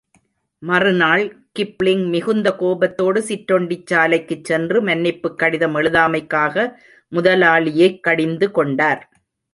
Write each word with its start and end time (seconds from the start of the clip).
மறுநாள் 0.63 1.23
கிப்ளிங், 1.59 2.07
மிகுந்த 2.07 2.55
கோபத்தோடு 2.55 3.21
சிற்றுண்டிச் 3.21 3.85
சாலைக்குச் 3.85 4.43
சென்று, 4.43 4.81
மன்னிப்புக் 4.81 5.37
கடிதம் 5.37 5.75
எழுதாமைக்காக 5.75 6.65
முதலாளியைக் 7.11 8.03
கடிந்து 8.03 8.51
கொண்டார். 8.51 9.03